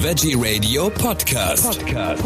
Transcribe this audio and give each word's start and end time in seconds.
Veggie 0.00 0.36
Radio 0.38 0.90
Podcast. 0.90 1.84
Podcast. 1.84 2.24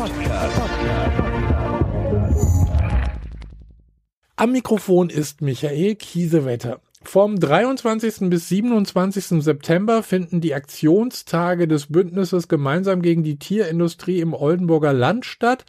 Am 4.37 4.53
Mikrofon 4.53 5.09
ist 5.09 5.41
Michael 5.41 5.95
Kiesewetter. 5.95 6.81
Vom 7.03 7.41
23. 7.41 8.29
bis 8.29 8.51
27. 8.51 9.43
September 9.43 10.03
finden 10.03 10.43
die 10.43 10.53
Aktionstage 10.53 11.67
des 11.67 11.87
Bündnisses 11.87 12.47
gemeinsam 12.47 13.01
gegen 13.01 13.23
die 13.23 13.39
Tierindustrie 13.39 14.21
im 14.21 14.35
Oldenburger 14.35 14.93
Land 14.93 15.25
statt. 15.25 15.65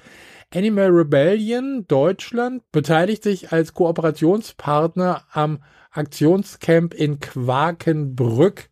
Animal 0.54 0.90
Rebellion 0.90 1.86
Deutschland 1.88 2.70
beteiligt 2.74 3.24
sich 3.24 3.54
als 3.54 3.74
Kooperationspartner 3.74 5.24
am 5.32 5.60
Aktionscamp 5.94 6.94
in 6.94 7.20
Quakenbrück. 7.20 8.70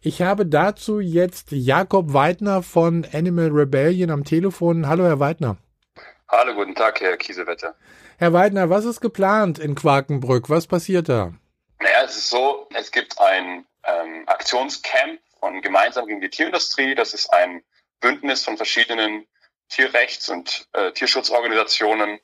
Ich 0.00 0.22
habe 0.22 0.44
dazu 0.44 1.00
jetzt 1.00 1.52
Jakob 1.52 2.12
Weidner 2.12 2.62
von 2.62 3.06
Animal 3.12 3.48
Rebellion 3.48 4.10
am 4.10 4.24
Telefon. 4.24 4.88
Hallo, 4.88 5.04
Herr 5.04 5.20
Weidner. 5.20 5.56
Hallo, 6.28 6.54
guten 6.54 6.74
Tag, 6.74 7.00
Herr 7.00 7.16
Kiesewetter. 7.16 7.74
Herr 8.18 8.32
Weidner, 8.32 8.70
was 8.70 8.84
ist 8.84 9.00
geplant 9.00 9.58
in 9.58 9.74
Quakenbrück? 9.74 10.50
Was 10.50 10.66
passiert 10.66 11.08
da? 11.08 11.32
Naja, 11.80 12.02
es 12.04 12.16
ist 12.16 12.30
so, 12.30 12.68
es 12.74 12.90
gibt 12.90 13.20
ein 13.20 13.64
ähm, 13.84 14.24
Aktionscamp 14.26 15.20
von 15.38 15.60
Gemeinsam 15.62 16.06
gegen 16.06 16.20
die 16.20 16.30
Tierindustrie. 16.30 16.94
Das 16.94 17.14
ist 17.14 17.32
ein 17.32 17.62
Bündnis 18.00 18.44
von 18.44 18.56
verschiedenen 18.56 19.26
Tierrechts- 19.68 20.28
und 20.28 20.68
äh, 20.72 20.92
Tierschutzorganisationen. 20.92 22.18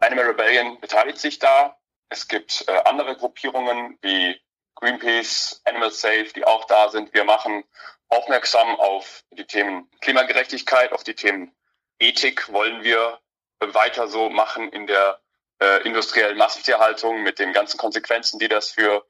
Animal 0.00 0.26
Rebellion 0.26 0.80
beteiligt 0.80 1.18
sich 1.18 1.38
da. 1.38 1.76
Es 2.08 2.28
gibt 2.28 2.64
äh, 2.68 2.72
andere 2.84 3.16
Gruppierungen 3.16 3.98
wie 4.02 4.40
Greenpeace, 4.76 5.62
Animal 5.64 5.90
Safe, 5.90 6.28
die 6.34 6.44
auch 6.44 6.64
da 6.64 6.88
sind. 6.88 7.14
Wir 7.14 7.24
machen 7.24 7.64
aufmerksam 8.08 8.76
auf 8.76 9.24
die 9.30 9.46
Themen 9.46 9.88
Klimagerechtigkeit, 10.00 10.92
auf 10.92 11.04
die 11.04 11.14
Themen 11.14 11.54
Ethik 11.98 12.52
wollen 12.52 12.82
wir 12.82 13.20
weiter 13.60 14.08
so 14.08 14.28
machen 14.28 14.70
in 14.70 14.86
der 14.86 15.20
äh, 15.60 15.82
industriellen 15.86 16.36
Massentierhaltung 16.36 17.22
mit 17.22 17.38
den 17.38 17.52
ganzen 17.52 17.78
Konsequenzen, 17.78 18.40
die 18.40 18.48
das 18.48 18.72
für 18.72 19.06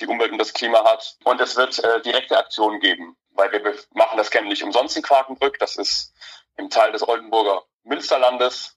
die 0.00 0.06
Umwelt 0.06 0.32
und 0.32 0.38
das 0.38 0.52
Klima 0.52 0.84
hat. 0.84 1.16
Und 1.24 1.40
es 1.40 1.56
wird 1.56 1.82
äh, 1.82 2.02
direkte 2.02 2.36
Aktionen 2.36 2.80
geben, 2.80 3.16
weil 3.30 3.50
wir 3.50 3.74
machen 3.94 4.18
das 4.18 4.30
Camp 4.30 4.46
nicht 4.46 4.62
umsonst 4.62 4.96
in 4.96 5.02
Quakenbrück. 5.02 5.58
Das 5.58 5.76
ist 5.76 6.12
im 6.56 6.68
Teil 6.68 6.92
des 6.92 7.06
Oldenburger 7.06 7.64
Münsterlandes, 7.84 8.76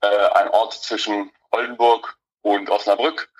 äh, 0.00 0.06
ein 0.06 0.48
Ort 0.48 0.72
zwischen 0.74 1.30
Oldenburg 1.50 2.16
und 2.42 2.70
Osnabrück. 2.70 3.30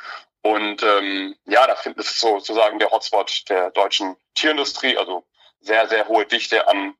Und 0.43 0.83
ähm, 0.83 1.37
ja, 1.47 1.67
da 1.67 1.77
findet 1.77 2.05
es 2.05 2.19
sozusagen 2.19 2.79
der 2.79 2.91
Hotspot 2.91 3.45
der 3.49 3.71
deutschen 3.71 4.17
Tierindustrie, 4.35 4.97
also 4.97 5.25
sehr, 5.61 5.89
sehr 5.89 6.09
hohe 6.09 6.27
Dichte 6.27 6.67
an 6.67 6.95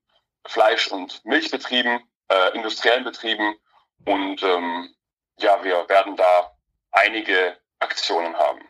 Fleisch- 0.47 0.89
und 0.89 1.25
Milchbetrieben, 1.25 2.01
äh, 2.29 2.55
industriellen 2.55 3.05
Betrieben. 3.05 3.57
Und 4.05 4.43
ähm, 4.43 4.95
ja, 5.39 5.63
wir 5.65 5.89
werden 5.89 6.17
da 6.17 6.53
einige 6.93 7.57
Aktionen 7.81 8.37
haben. 8.37 8.61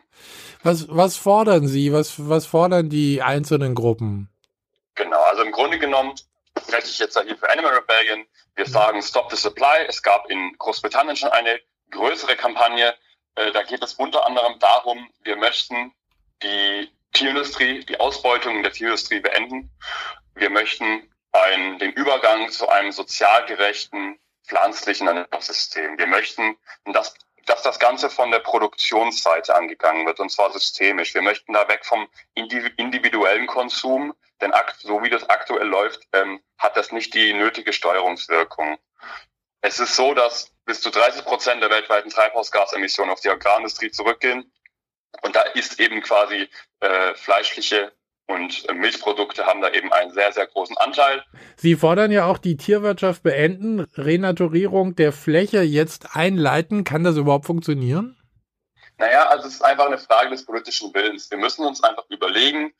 Was, 0.63 0.87
was 0.89 1.17
fordern 1.17 1.67
Sie? 1.67 1.91
Was, 1.93 2.15
was 2.29 2.45
fordern 2.45 2.89
die 2.89 3.21
einzelnen 3.21 3.75
Gruppen? 3.75 4.29
Genau, 4.95 5.21
also 5.23 5.43
im 5.43 5.51
Grunde 5.51 5.77
genommen 5.77 6.15
spreche 6.59 6.87
ich 6.87 6.99
jetzt 6.99 7.19
hier 7.19 7.37
für 7.37 7.49
Animal 7.49 7.73
Rebellion. 7.73 8.25
Wir 8.55 8.65
sagen 8.65 9.01
Stop 9.01 9.29
the 9.31 9.37
Supply. 9.37 9.85
Es 9.87 10.01
gab 10.01 10.29
in 10.29 10.55
Großbritannien 10.57 11.15
schon 11.15 11.29
eine 11.29 11.59
größere 11.91 12.35
Kampagne. 12.35 12.93
Äh, 13.35 13.51
da 13.51 13.63
geht 13.63 13.83
es 13.83 13.93
unter 13.93 14.25
anderem 14.25 14.59
darum, 14.59 15.09
wir 15.23 15.35
möchten 15.35 15.93
die 16.41 16.91
Tierindustrie, 17.13 17.85
die 17.85 17.99
Ausbeutung 17.99 18.63
der 18.63 18.71
Tierindustrie 18.71 19.19
beenden. 19.19 19.71
Wir 20.35 20.49
möchten 20.49 21.09
ein, 21.31 21.79
den 21.79 21.91
Übergang 21.93 22.49
zu 22.49 22.67
einem 22.69 22.91
sozial 22.91 23.45
gerechten, 23.45 24.19
pflanzlichen 24.45 25.07
Ernährungssystem. 25.07 25.97
Wir 25.97 26.07
möchten, 26.07 26.57
dass, 26.85 27.13
dass 27.45 27.61
das 27.63 27.79
Ganze 27.79 28.09
von 28.09 28.31
der 28.31 28.39
Produktionsseite 28.39 29.55
angegangen 29.55 30.05
wird, 30.05 30.19
und 30.19 30.29
zwar 30.29 30.51
systemisch. 30.51 31.13
Wir 31.13 31.21
möchten 31.21 31.53
da 31.53 31.67
weg 31.67 31.85
vom 31.85 32.07
individuellen 32.35 33.47
Konsum, 33.47 34.13
denn 34.41 34.53
so 34.79 35.01
wie 35.01 35.09
das 35.09 35.29
aktuell 35.29 35.67
läuft, 35.67 36.01
ähm, 36.13 36.41
hat 36.57 36.75
das 36.75 36.91
nicht 36.91 37.13
die 37.13 37.33
nötige 37.33 37.73
Steuerungswirkung. 37.73 38.77
Es 39.65 39.79
ist 39.79 39.95
so, 39.95 40.13
dass 40.13 40.51
bis 40.65 40.81
zu 40.81 40.89
30 40.89 41.23
Prozent 41.23 41.63
der 41.63 41.69
weltweiten 41.69 42.09
Treibhausgasemissionen 42.09 43.13
auf 43.13 43.21
die 43.21 43.29
Agrarindustrie 43.29 43.91
zurückgehen. 43.91 44.51
Und 45.21 45.37
da 45.37 45.41
ist 45.41 45.79
eben 45.79 46.01
quasi 46.01 46.49
äh, 46.81 47.15
fleischliche 47.15 47.93
und 48.27 48.67
äh, 48.67 48.73
Milchprodukte 48.73 49.45
haben 49.45 49.61
da 49.61 49.69
eben 49.69 49.91
einen 49.93 50.11
sehr, 50.11 50.33
sehr 50.33 50.47
großen 50.47 50.77
Anteil. 50.77 51.23
Sie 51.55 51.75
fordern 51.75 52.11
ja 52.11 52.25
auch 52.25 52.39
die 52.39 52.57
Tierwirtschaft 52.57 53.23
beenden, 53.23 53.81
Renaturierung 53.95 54.95
der 54.95 55.13
Fläche 55.13 55.61
jetzt 55.61 56.13
einleiten. 56.13 56.83
Kann 56.83 57.05
das 57.05 57.15
überhaupt 57.15 57.45
funktionieren? 57.45 58.17
Naja, 58.97 59.29
also 59.29 59.47
es 59.47 59.55
ist 59.55 59.61
einfach 59.61 59.85
eine 59.85 59.97
Frage 59.97 60.29
des 60.31 60.45
politischen 60.45 60.93
Willens. 60.93 61.31
Wir 61.31 61.37
müssen 61.37 61.65
uns 61.65 61.81
einfach 61.81 62.05
überlegen, 62.09 62.73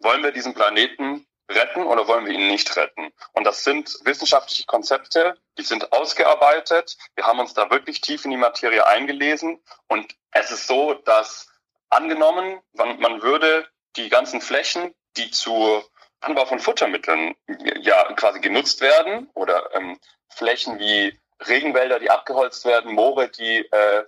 wollen 0.00 0.24
wir 0.24 0.32
diesen 0.32 0.54
Planeten 0.54 1.24
retten 1.50 1.84
oder 1.84 2.08
wollen 2.08 2.26
wir 2.26 2.32
ihn 2.32 2.48
nicht 2.48 2.76
retten? 2.76 3.12
Und 3.32 3.44
das 3.44 3.64
sind 3.64 3.98
wissenschaftliche 4.04 4.66
Konzepte, 4.66 5.36
die 5.58 5.62
sind 5.62 5.92
ausgearbeitet. 5.92 6.96
Wir 7.14 7.26
haben 7.26 7.40
uns 7.40 7.54
da 7.54 7.70
wirklich 7.70 8.00
tief 8.00 8.24
in 8.24 8.30
die 8.30 8.36
Materie 8.36 8.86
eingelesen. 8.86 9.62
Und 9.88 10.16
es 10.32 10.50
ist 10.50 10.66
so, 10.66 10.94
dass 10.94 11.48
angenommen, 11.90 12.60
man, 12.72 13.22
würde 13.22 13.68
die 13.96 14.08
ganzen 14.08 14.40
Flächen, 14.40 14.94
die 15.16 15.30
zur 15.30 15.84
Anbau 16.20 16.46
von 16.46 16.58
Futtermitteln 16.58 17.34
ja 17.80 18.12
quasi 18.14 18.40
genutzt 18.40 18.80
werden 18.80 19.30
oder 19.34 19.74
ähm, 19.74 19.98
Flächen 20.28 20.78
wie 20.78 21.18
Regenwälder, 21.46 22.00
die 22.00 22.10
abgeholzt 22.10 22.64
werden, 22.64 22.94
Moore, 22.94 23.28
die 23.28 23.58
äh, 23.58 24.04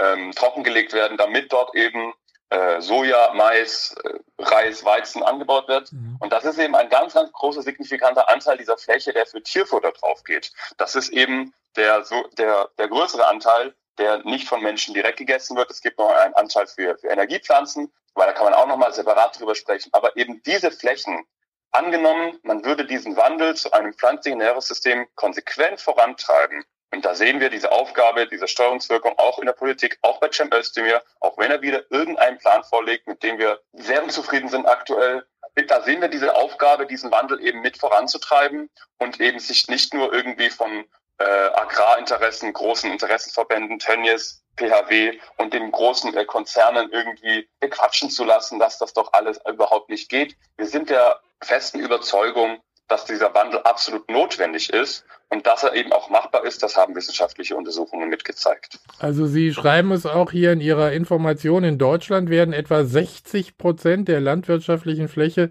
ähm, 0.00 0.32
trockengelegt 0.32 0.92
werden, 0.92 1.16
damit 1.16 1.52
dort 1.52 1.74
eben 1.74 2.12
äh, 2.50 2.80
Soja, 2.80 3.32
Mais, 3.34 3.94
äh, 4.04 4.18
Reis, 4.38 4.84
Weizen 4.84 5.22
angebaut 5.22 5.68
wird. 5.68 5.92
Mhm. 5.92 6.16
Und 6.20 6.32
das 6.32 6.44
ist 6.44 6.58
eben 6.58 6.74
ein 6.74 6.88
ganz, 6.88 7.14
ganz 7.14 7.32
großer, 7.32 7.62
signifikanter 7.62 8.28
Anteil 8.28 8.58
dieser 8.58 8.76
Fläche, 8.76 9.12
der 9.12 9.26
für 9.26 9.42
Tierfutter 9.42 9.92
drauf 9.92 10.22
geht. 10.24 10.52
Das 10.76 10.94
ist 10.94 11.10
eben 11.10 11.54
der, 11.76 12.04
so, 12.04 12.26
der, 12.38 12.68
der 12.78 12.88
größere 12.88 13.26
Anteil, 13.26 13.74
der 13.98 14.18
nicht 14.24 14.48
von 14.48 14.62
Menschen 14.62 14.94
direkt 14.94 15.18
gegessen 15.18 15.56
wird. 15.56 15.70
Es 15.70 15.80
gibt 15.80 15.98
noch 15.98 16.10
einen 16.10 16.34
Anteil 16.34 16.66
für, 16.66 16.98
für 16.98 17.08
Energiepflanzen, 17.08 17.92
weil 18.14 18.26
da 18.26 18.32
kann 18.32 18.44
man 18.44 18.54
auch 18.54 18.66
nochmal 18.66 18.92
separat 18.92 19.38
drüber 19.38 19.54
sprechen. 19.54 19.90
Aber 19.92 20.16
eben 20.16 20.42
diese 20.42 20.70
Flächen, 20.70 21.24
angenommen, 21.72 22.38
man 22.42 22.64
würde 22.64 22.84
diesen 22.86 23.16
Wandel 23.16 23.54
zu 23.54 23.72
einem 23.72 23.94
pflanzlichen 23.94 24.40
Ernährungssystem 24.40 25.06
konsequent 25.14 25.80
vorantreiben, 25.80 26.64
und 26.92 27.04
da 27.04 27.14
sehen 27.14 27.40
wir 27.40 27.50
diese 27.50 27.70
Aufgabe, 27.70 28.26
diese 28.26 28.48
Steuerungswirkung 28.48 29.16
auch 29.18 29.38
in 29.38 29.46
der 29.46 29.52
Politik, 29.52 29.98
auch 30.02 30.18
bei 30.18 30.30
Cem 30.32 30.52
Özdemir, 30.52 31.02
auch 31.20 31.38
wenn 31.38 31.50
er 31.50 31.62
wieder 31.62 31.84
irgendeinen 31.90 32.38
Plan 32.38 32.64
vorlegt, 32.64 33.06
mit 33.06 33.22
dem 33.22 33.38
wir 33.38 33.60
sehr 33.72 34.02
unzufrieden 34.02 34.48
sind 34.48 34.66
aktuell. 34.66 35.24
Da 35.68 35.82
sehen 35.82 36.00
wir 36.00 36.08
diese 36.08 36.34
Aufgabe, 36.34 36.86
diesen 36.86 37.10
Wandel 37.10 37.40
eben 37.44 37.60
mit 37.60 37.78
voranzutreiben 37.78 38.70
und 38.98 39.20
eben 39.20 39.38
sich 39.38 39.68
nicht 39.68 39.94
nur 39.94 40.12
irgendwie 40.12 40.50
von 40.50 40.84
äh, 41.18 41.24
Agrarinteressen, 41.24 42.52
großen 42.52 42.90
Interessenverbänden, 42.90 43.78
Tönnies, 43.78 44.42
PHW 44.56 45.18
und 45.36 45.52
den 45.52 45.70
großen 45.70 46.16
äh, 46.16 46.24
Konzernen 46.24 46.90
irgendwie 46.90 47.48
bequatschen 47.60 48.10
zu 48.10 48.24
lassen, 48.24 48.58
dass 48.58 48.78
das 48.78 48.94
doch 48.94 49.12
alles 49.12 49.38
überhaupt 49.46 49.90
nicht 49.90 50.08
geht. 50.08 50.34
Wir 50.56 50.66
sind 50.66 50.90
der 50.90 51.20
festen 51.42 51.80
Überzeugung, 51.80 52.60
dass 52.90 53.04
dieser 53.04 53.34
Wandel 53.34 53.60
absolut 53.60 54.10
notwendig 54.10 54.72
ist 54.72 55.04
und 55.28 55.46
dass 55.46 55.62
er 55.62 55.74
eben 55.74 55.92
auch 55.92 56.10
machbar 56.10 56.44
ist, 56.44 56.62
das 56.62 56.76
haben 56.76 56.94
wissenschaftliche 56.94 57.56
Untersuchungen 57.56 58.08
mitgezeigt. 58.08 58.80
Also 58.98 59.26
Sie 59.26 59.54
schreiben 59.54 59.92
es 59.92 60.06
auch 60.06 60.32
hier 60.32 60.52
in 60.52 60.60
Ihrer 60.60 60.92
Information, 60.92 61.64
in 61.64 61.78
Deutschland 61.78 62.30
werden 62.30 62.52
etwa 62.52 62.84
60 62.84 63.56
Prozent 63.56 64.08
der 64.08 64.20
landwirtschaftlichen 64.20 65.08
Fläche 65.08 65.50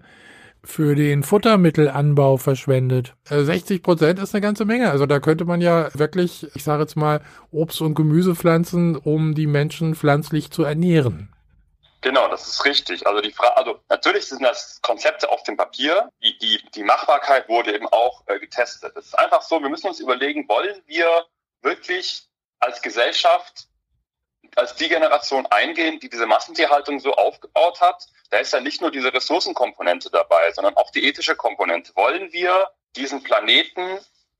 für 0.62 0.94
den 0.94 1.22
Futtermittelanbau 1.22 2.36
verschwendet. 2.36 3.14
60 3.24 3.78
äh, 3.78 3.82
Prozent 3.82 4.18
ist 4.18 4.34
eine 4.34 4.42
ganze 4.42 4.66
Menge. 4.66 4.90
Also 4.90 5.06
da 5.06 5.18
könnte 5.18 5.46
man 5.46 5.60
ja 5.60 5.88
wirklich, 5.94 6.46
ich 6.54 6.64
sage 6.64 6.82
jetzt 6.82 6.96
mal, 6.96 7.22
Obst 7.50 7.80
und 7.80 7.94
Gemüse 7.94 8.34
pflanzen, 8.34 8.96
um 8.96 9.34
die 9.34 9.46
Menschen 9.46 9.94
pflanzlich 9.94 10.50
zu 10.50 10.62
ernähren. 10.62 11.30
Genau, 12.02 12.28
das 12.28 12.46
ist 12.46 12.64
richtig. 12.64 13.06
Also 13.06 13.20
die 13.20 13.32
Frage, 13.32 13.56
also 13.56 13.80
natürlich 13.88 14.26
sind 14.26 14.42
das 14.42 14.80
Konzepte 14.80 15.28
auf 15.28 15.42
dem 15.42 15.56
Papier. 15.56 16.10
Die, 16.22 16.38
die, 16.38 16.62
die 16.74 16.82
Machbarkeit 16.82 17.48
wurde 17.48 17.74
eben 17.74 17.86
auch 17.88 18.22
äh, 18.26 18.38
getestet. 18.38 18.96
Es 18.96 19.06
ist 19.06 19.18
einfach 19.18 19.42
so, 19.42 19.60
wir 19.60 19.68
müssen 19.68 19.88
uns 19.88 20.00
überlegen, 20.00 20.48
wollen 20.48 20.82
wir 20.86 21.26
wirklich 21.60 22.22
als 22.58 22.80
Gesellschaft, 22.80 23.66
als 24.56 24.74
die 24.76 24.88
Generation 24.88 25.46
eingehen, 25.46 26.00
die 26.00 26.08
diese 26.08 26.26
Massentierhaltung 26.26 27.00
so 27.00 27.12
aufgebaut 27.12 27.80
hat? 27.82 28.06
Da 28.30 28.38
ist 28.38 28.52
ja 28.52 28.60
nicht 28.60 28.80
nur 28.80 28.90
diese 28.90 29.12
Ressourcenkomponente 29.12 30.10
dabei, 30.10 30.52
sondern 30.52 30.76
auch 30.76 30.90
die 30.92 31.06
ethische 31.06 31.36
Komponente. 31.36 31.92
Wollen 31.96 32.32
wir 32.32 32.70
diesen 32.96 33.22
Planeten 33.22 33.98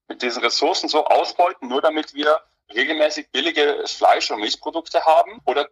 mit 0.09 0.23
diesen 0.23 0.43
Ressourcen 0.43 0.89
so 0.89 1.05
ausbeuten, 1.05 1.69
nur 1.69 1.83
damit 1.83 2.15
wir 2.15 2.41
regelmäßig 2.73 3.31
billige 3.31 3.85
Fleisch- 3.87 4.31
und 4.31 4.41
Milchprodukte 4.41 5.05
haben? 5.05 5.41
Oder 5.45 5.69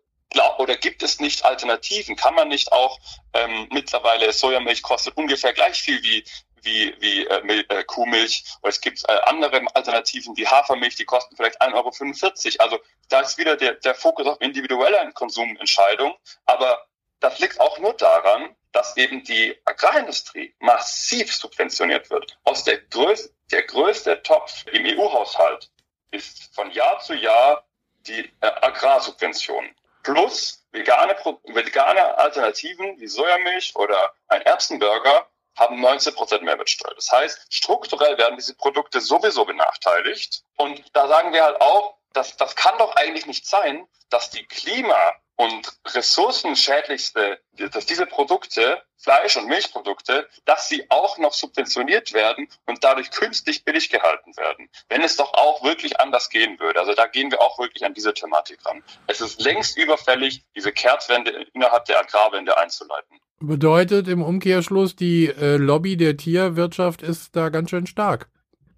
oder 0.59 0.77
gibt 0.77 1.03
es 1.03 1.21
nicht 1.21 1.45
Alternativen? 1.45 2.17
Kann 2.17 2.35
man 2.35 2.49
nicht 2.49 2.73
auch 2.73 2.99
ähm, 3.33 3.69
mittlerweile 3.71 4.33
Sojamilch 4.33 4.83
kostet 4.83 5.17
ungefähr 5.17 5.53
gleich 5.53 5.81
viel 5.81 6.03
wie 6.03 6.25
wie, 6.63 6.95
wie 7.01 7.27
äh, 7.27 7.65
äh, 7.69 7.85
Kuhmilch 7.85 8.45
oder 8.63 8.71
es 8.71 8.81
gibt 8.81 9.03
äh, 9.09 9.13
andere 9.27 9.63
Alternativen 9.75 10.37
wie 10.37 10.47
Hafermilch, 10.47 10.97
die 10.97 11.05
kosten 11.05 11.37
vielleicht 11.37 11.61
1,45 11.63 12.61
Euro. 12.61 12.65
Also 12.65 12.81
da 13.09 13.21
ist 13.21 13.39
wieder 13.39 13.57
der, 13.57 13.75
der 13.75 13.95
Fokus 13.95 14.27
auf 14.27 14.41
individuelle 14.41 14.99
Konsumentscheidung. 15.13 16.15
Aber 16.47 16.87
das 17.21 17.39
liegt 17.39 17.61
auch 17.61 17.79
nur 17.79 17.95
daran, 17.95 18.55
dass 18.73 18.97
eben 18.97 19.25
die 19.25 19.57
Agrarindustrie 19.65 20.55
massiv 20.61 21.35
subventioniert 21.35 22.11
wird. 22.11 22.39
Aus 22.45 22.65
der, 22.65 22.79
größ 22.79 23.33
der 23.51 23.63
größte 23.63 24.23
Topf 24.23 24.67
im 24.73 24.85
EU-Haushalt 24.85 25.71
ist 26.11 26.55
von 26.55 26.71
Jahr 26.71 27.01
zu 27.01 27.15
Jahr 27.15 27.67
die 28.07 28.21
äh, 28.41 28.47
Agrarsubvention. 28.47 29.69
Plus 30.03 30.65
vegane, 30.73 31.17
vegane 31.45 32.19
Alternativen 32.19 32.99
wie 33.01 33.07
Sojamilch 33.07 33.75
oder 33.77 34.13
ein 34.29 34.43
Erbsenburger 34.43 35.29
haben 35.57 35.85
19% 35.85 36.43
Mehrwertsteuer. 36.43 36.95
Das 36.95 37.11
heißt, 37.11 37.47
strukturell 37.51 38.17
werden 38.17 38.37
diese 38.37 38.55
Produkte 38.55 39.01
sowieso 39.01 39.45
benachteiligt. 39.45 40.45
Und 40.57 40.85
da 40.93 41.09
sagen 41.09 41.33
wir 41.33 41.45
halt 41.45 41.61
auch, 41.61 41.97
dass, 42.13 42.37
das 42.37 42.55
kann 42.55 42.79
doch 42.79 42.95
eigentlich 42.97 43.27
nicht 43.27 43.47
sein, 43.47 43.87
dass 44.09 44.31
die 44.31 44.47
Klima- 44.47 45.15
und 45.37 45.73
ressourcenschädlichste, 45.87 47.41
dass 47.53 47.87
diese 47.87 48.07
Produkte, 48.07 48.83
Fleisch- 49.09 49.39
und 49.39 49.47
Milchprodukte, 49.47 50.29
dass 50.45 50.69
sie 50.69 50.85
auch 50.91 51.17
noch 51.17 51.33
subventioniert 51.33 52.13
werden 52.13 52.47
und 52.67 52.85
dadurch 52.85 53.11
künstlich 53.11 53.65
billig 53.65 53.89
gehalten 53.89 54.37
werden. 54.37 54.69
Wenn 54.91 55.01
es 55.01 55.17
doch 55.17 55.33
auch 55.33 55.65
wirklich 55.65 55.99
anders 55.99 56.29
gehen 56.29 56.61
würde. 56.61 56.79
Also 56.79 56.93
da 56.93 57.07
gehen 57.07 57.31
wir 57.31 57.41
auch 57.41 57.59
wirklich 57.59 57.87
an 57.87 57.95
diese 57.95 58.13
Thematik 58.13 58.59
ran. 58.67 58.83
Es 59.07 59.23
ist 59.23 59.41
längst 59.41 59.79
überfällig, 59.79 60.45
diese 60.55 60.73
Kehrtwende 60.73 61.47
innerhalb 61.55 61.87
der 61.87 62.01
Agrarwende 62.01 62.59
einzuleiten. 62.59 63.19
Bedeutet 63.41 64.09
im 64.09 64.23
Umkehrschluss, 64.23 64.95
die 64.95 65.29
äh, 65.29 65.57
Lobby 65.57 65.97
der 65.97 66.19
Tierwirtschaft 66.19 67.01
ist 67.01 67.35
da 67.35 67.49
ganz 67.49 67.71
schön 67.71 67.87
stark. 67.87 68.29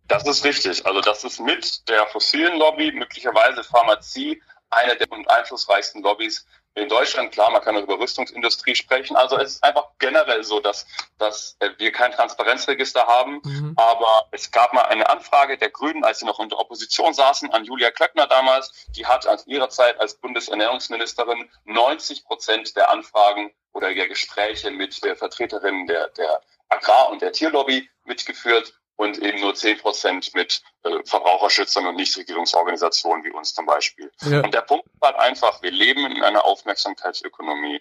Das 0.06 0.24
ist 0.28 0.44
richtig. 0.44 0.86
Also 0.86 1.00
das 1.00 1.24
ist 1.24 1.40
mit 1.40 1.88
der 1.88 2.06
fossilen 2.06 2.56
Lobby, 2.56 2.92
möglicherweise 2.92 3.64
Pharmazie, 3.64 4.40
eine 4.70 4.96
der 4.96 5.08
einflussreichsten 5.28 6.02
Lobbys 6.02 6.46
in 6.74 6.88
Deutschland. 6.88 7.32
Klar, 7.32 7.50
man 7.50 7.62
kann 7.62 7.76
über 7.76 7.98
Rüstungsindustrie 7.98 8.74
sprechen. 8.74 9.16
Also 9.16 9.36
es 9.36 9.54
ist 9.54 9.64
einfach 9.64 9.88
generell 9.98 10.44
so, 10.44 10.60
dass, 10.60 10.86
dass 11.18 11.56
wir 11.78 11.92
kein 11.92 12.12
Transparenzregister 12.12 13.06
haben. 13.06 13.40
Mhm. 13.44 13.74
Aber 13.76 14.28
es 14.30 14.50
gab 14.50 14.72
mal 14.72 14.82
eine 14.82 15.08
Anfrage 15.08 15.58
der 15.58 15.70
Grünen, 15.70 16.04
als 16.04 16.20
sie 16.20 16.26
noch 16.26 16.38
in 16.40 16.48
der 16.48 16.58
Opposition 16.58 17.12
saßen, 17.12 17.52
an 17.52 17.64
Julia 17.64 17.90
Klöckner 17.90 18.26
damals. 18.26 18.86
Die 18.96 19.06
hat 19.06 19.26
aus 19.26 19.46
ihrer 19.46 19.68
Zeit 19.68 19.98
als 19.98 20.14
Bundesernährungsministerin 20.14 21.50
90 21.64 22.24
Prozent 22.24 22.76
der 22.76 22.90
Anfragen 22.90 23.52
oder 23.72 23.92
der 23.92 24.08
Gespräche 24.08 24.70
mit 24.70 25.02
der 25.04 25.16
Vertreterin 25.16 25.86
der, 25.86 26.08
der 26.08 26.40
Agrar- 26.68 27.10
und 27.10 27.20
der 27.20 27.32
Tierlobby 27.32 27.90
mitgeführt 28.04 28.74
und 29.00 29.16
eben 29.16 29.40
nur 29.40 29.54
zehn 29.54 29.78
Prozent 29.78 30.34
mit 30.34 30.60
äh, 30.82 30.90
Verbraucherschützern 31.06 31.86
und 31.86 31.96
Nichtregierungsorganisationen 31.96 33.24
wie 33.24 33.30
uns 33.30 33.54
zum 33.54 33.64
Beispiel. 33.64 34.12
Ja. 34.20 34.42
Und 34.42 34.52
der 34.52 34.60
Punkt 34.60 34.84
ist 34.92 35.00
halt 35.00 35.16
einfach, 35.16 35.62
wir 35.62 35.70
leben 35.70 36.04
in 36.04 36.22
einer 36.22 36.44
Aufmerksamkeitsökonomie. 36.44 37.80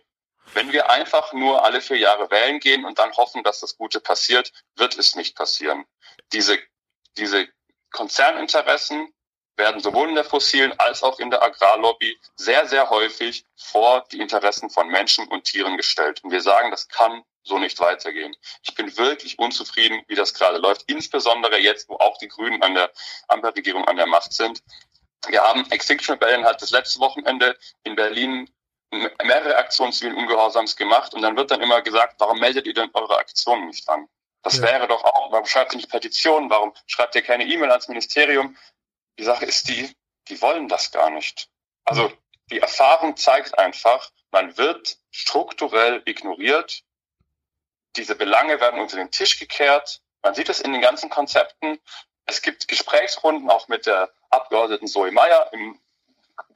Wenn 0.54 0.72
wir 0.72 0.90
einfach 0.90 1.34
nur 1.34 1.66
alle 1.66 1.82
vier 1.82 1.98
Jahre 1.98 2.32
wählen 2.32 2.62
gehen 2.62 2.86
und 2.86 3.00
dann 3.00 3.12
hoffen, 3.18 3.44
dass 3.44 3.60
das 3.60 3.76
Gute 3.76 4.00
passiert, 4.00 4.54
wird 4.78 4.98
es 4.98 5.16
nicht 5.16 5.36
passieren. 5.36 5.84
Diese, 6.32 6.58
diese 7.18 7.50
Konzerninteressen 7.92 9.14
werden 9.58 9.82
sowohl 9.82 10.08
in 10.08 10.16
der 10.16 10.24
fossilen 10.24 10.72
als 10.80 11.04
auch 11.04 11.20
in 11.20 11.32
der 11.32 11.44
Agrarlobby 11.44 12.18
sehr, 12.38 12.66
sehr 12.66 12.90
häufig 12.90 13.44
vor 13.58 14.06
die 14.14 14.22
Interessen 14.22 14.70
von 14.70 14.88
Menschen 14.88 15.28
und 15.28 15.44
Tieren 15.44 15.76
gestellt. 15.76 16.24
Und 16.24 16.32
wir 16.32 16.42
sagen, 16.42 16.72
das 16.72 16.88
kann 16.88 17.26
so 17.50 17.60
nicht 17.60 17.80
weitergehen. 17.80 18.36
Ich 18.64 18.76
bin 18.76 18.96
wirklich 18.98 19.38
unzufrieden, 19.38 20.02
wie 20.08 20.16
das 20.16 20.34
gerade 20.34 20.58
läuft, 20.58 20.84
insbesondere 20.88 21.58
jetzt, 21.60 21.90
wo 21.90 21.96
auch 21.96 22.18
die 22.18 22.30
Grünen 22.30 22.64
an 22.64 22.76
der 22.76 22.92
Ampelregierung 23.28 23.86
an 23.86 23.98
der 23.98 24.08
Macht 24.08 24.32
sind. 24.32 24.64
Wir 25.28 25.42
haben 25.42 25.70
Extinction 25.72 26.14
Rebellion 26.14 26.46
hat 26.46 26.62
das 26.62 26.72
letzte 26.72 27.00
Wochenende 27.00 27.58
in 27.84 27.96
Berlin 27.96 28.50
mehrere 28.92 29.58
Aktionen 29.58 29.92
zivilen 29.92 30.18
Ungehorsams 30.18 30.76
gemacht 30.76 31.14
und 31.14 31.22
dann 31.22 31.36
wird 31.36 31.52
dann 31.52 31.62
immer 31.62 31.82
gesagt, 31.82 32.16
warum 32.20 32.40
meldet 32.40 32.66
ihr 32.66 32.74
denn 32.74 32.90
eure 32.94 33.18
Aktionen 33.18 33.68
nicht 33.68 33.88
an? 33.90 34.08
Das 34.42 34.58
ja. 34.58 34.64
wäre 34.64 34.88
doch 34.88 35.04
auch, 35.04 35.32
warum 35.32 35.46
schreibt 35.46 35.74
ihr 35.74 35.78
nicht 35.78 35.92
Petitionen? 35.92 36.50
Warum 36.50 36.74
schreibt 36.88 37.16
ihr 37.16 37.22
keine 37.22 37.46
E-Mail 37.46 37.72
ans 37.72 37.88
Ministerium? 37.90 38.58
Die 39.20 39.24
Sache 39.24 39.46
ist 39.46 39.68
die, 39.68 39.94
die 40.30 40.42
wollen 40.42 40.70
das 40.70 40.92
gar 40.92 41.10
nicht. 41.10 41.50
Also 41.84 42.12
die 42.52 42.60
Erfahrung 42.60 43.18
zeigt 43.18 43.60
einfach, 43.60 44.10
man 44.32 44.58
wird 44.58 44.98
strukturell 45.12 46.02
ignoriert 46.06 46.84
diese 48.00 48.16
Belange 48.16 48.60
werden 48.60 48.80
unter 48.80 48.96
den 48.96 49.12
Tisch 49.12 49.40
gekehrt. 49.40 50.02
Man 50.22 50.34
sieht 50.34 50.50
es 50.50 50.62
in 50.62 50.72
den 50.72 50.82
ganzen 50.82 51.10
Konzepten. 51.10 51.80
Es 52.26 52.42
gibt 52.42 52.68
Gesprächsrunden 52.68 53.50
auch 53.50 53.68
mit 53.68 53.86
der 53.86 54.10
Abgeordneten 54.30 54.88
Zoe 54.88 55.12
Meyer, 55.12 55.50
im 55.52 55.80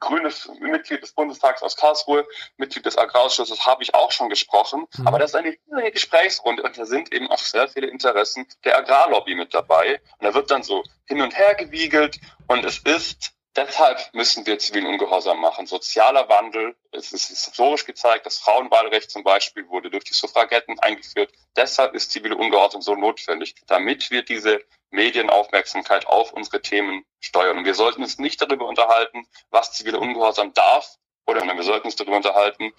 grünes 0.00 0.50
Mitglied 0.60 1.02
des 1.02 1.12
Bundestags 1.12 1.62
aus 1.62 1.76
Karlsruhe, 1.76 2.26
Mitglied 2.56 2.86
des 2.86 2.96
Agrarausschusses, 2.96 3.66
habe 3.66 3.82
ich 3.82 3.94
auch 3.94 4.10
schon 4.12 4.30
gesprochen. 4.30 4.86
Mhm. 4.96 5.06
Aber 5.06 5.18
das 5.18 5.30
ist 5.30 5.36
eine 5.36 5.50
riesige 5.50 5.92
Gesprächsrunde 5.92 6.62
und 6.62 6.78
da 6.78 6.86
sind 6.86 7.12
eben 7.12 7.30
auch 7.30 7.38
sehr 7.38 7.68
viele 7.68 7.88
Interessen 7.88 8.46
der 8.64 8.78
Agrarlobby 8.78 9.34
mit 9.34 9.52
dabei. 9.52 10.00
Und 10.18 10.26
da 10.26 10.34
wird 10.34 10.50
dann 10.50 10.62
so 10.62 10.82
hin 11.06 11.20
und 11.20 11.36
her 11.36 11.54
gewiegelt 11.54 12.18
und 12.46 12.64
es 12.64 12.78
ist 12.78 13.33
Deshalb 13.56 14.12
müssen 14.14 14.44
wir 14.46 14.58
zivilen 14.58 14.86
Ungehorsam 14.86 15.40
machen. 15.40 15.66
Sozialer 15.66 16.28
Wandel, 16.28 16.76
es 16.90 17.12
ist 17.12 17.28
historisch 17.28 17.84
gezeigt, 17.84 18.26
das 18.26 18.38
Frauenwahlrecht 18.38 19.10
zum 19.10 19.22
Beispiel 19.22 19.68
wurde 19.68 19.90
durch 19.90 20.02
die 20.02 20.14
Suffragetten 20.14 20.80
eingeführt. 20.80 21.32
Deshalb 21.54 21.94
ist 21.94 22.10
zivile 22.10 22.36
Ungehorsam 22.36 22.82
so 22.82 22.96
notwendig, 22.96 23.54
damit 23.68 24.10
wir 24.10 24.24
diese 24.24 24.60
Medienaufmerksamkeit 24.90 26.06
auf 26.06 26.32
unsere 26.32 26.62
Themen 26.62 27.04
steuern. 27.20 27.58
Und 27.58 27.64
wir 27.64 27.74
sollten 27.74 28.02
uns 28.02 28.18
nicht 28.18 28.40
darüber 28.42 28.66
unterhalten, 28.66 29.26
was 29.50 29.72
zivile 29.72 30.00
Ungehorsam 30.00 30.52
darf, 30.52 30.96
oder 31.26 31.42
wir 31.42 31.62
sollten 31.62 31.86
uns 31.86 31.96
darüber 31.96 32.16
unterhalten, 32.16 32.72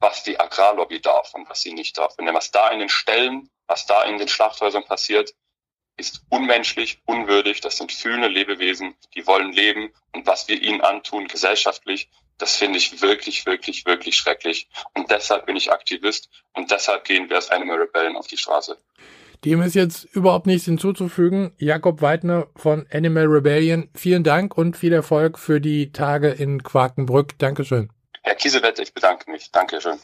was 0.00 0.22
die 0.22 0.38
Agrarlobby 0.38 1.00
darf 1.00 1.32
und 1.32 1.48
was 1.48 1.62
sie 1.62 1.72
nicht 1.72 1.96
darf. 1.96 2.14
Wenn 2.18 2.32
was 2.34 2.50
da 2.50 2.68
in 2.68 2.78
den 2.78 2.90
Stellen, 2.90 3.50
was 3.66 3.86
da 3.86 4.02
in 4.02 4.18
den 4.18 4.28
Schlachthäusern 4.28 4.84
passiert, 4.84 5.34
ist 5.96 6.22
unmenschlich, 6.28 7.00
unwürdig. 7.06 7.60
Das 7.60 7.76
sind 7.76 7.92
fühlende 7.92 8.28
Lebewesen, 8.28 8.94
die 9.14 9.26
wollen 9.26 9.52
leben. 9.52 9.92
Und 10.12 10.26
was 10.26 10.48
wir 10.48 10.60
ihnen 10.60 10.80
antun, 10.80 11.28
gesellschaftlich, 11.28 12.08
das 12.38 12.56
finde 12.56 12.78
ich 12.78 13.00
wirklich, 13.00 13.46
wirklich, 13.46 13.86
wirklich 13.86 14.16
schrecklich. 14.16 14.68
Und 14.94 15.10
deshalb 15.10 15.46
bin 15.46 15.56
ich 15.56 15.72
Aktivist 15.72 16.28
und 16.52 16.70
deshalb 16.70 17.04
gehen 17.04 17.28
wir 17.28 17.36
als 17.36 17.50
Animal 17.50 17.78
Rebellion 17.78 18.16
auf 18.16 18.26
die 18.26 18.36
Straße. 18.36 18.78
Dem 19.44 19.60
ist 19.60 19.74
jetzt 19.74 20.04
überhaupt 20.04 20.46
nichts 20.46 20.64
hinzuzufügen. 20.64 21.52
Jakob 21.58 22.00
Weidner 22.00 22.48
von 22.56 22.86
Animal 22.90 23.26
Rebellion, 23.26 23.90
vielen 23.94 24.24
Dank 24.24 24.56
und 24.56 24.76
viel 24.76 24.92
Erfolg 24.92 25.38
für 25.38 25.60
die 25.60 25.92
Tage 25.92 26.30
in 26.30 26.62
Quakenbrück. 26.62 27.38
Dankeschön. 27.38 27.90
Herr 28.22 28.36
Kiesewetter, 28.36 28.82
ich 28.82 28.94
bedanke 28.94 29.30
mich. 29.30 29.52
Dankeschön. 29.52 29.98